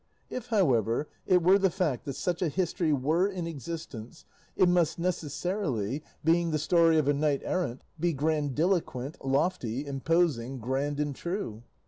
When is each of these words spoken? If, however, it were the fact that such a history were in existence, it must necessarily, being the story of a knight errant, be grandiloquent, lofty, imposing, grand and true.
If, 0.31 0.47
however, 0.47 1.07
it 1.27 1.43
were 1.43 1.59
the 1.59 1.69
fact 1.69 2.05
that 2.05 2.15
such 2.15 2.41
a 2.41 2.49
history 2.49 2.91
were 2.91 3.27
in 3.27 3.45
existence, 3.45 4.25
it 4.55 4.67
must 4.67 4.97
necessarily, 4.97 6.01
being 6.23 6.49
the 6.49 6.57
story 6.57 6.97
of 6.97 7.07
a 7.07 7.13
knight 7.13 7.43
errant, 7.45 7.83
be 7.99 8.11
grandiloquent, 8.11 9.23
lofty, 9.23 9.85
imposing, 9.85 10.57
grand 10.57 10.99
and 10.99 11.15
true. 11.15 11.61